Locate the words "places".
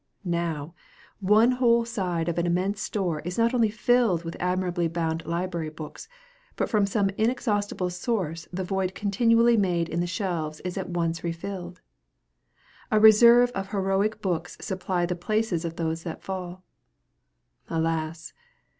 15.15-15.65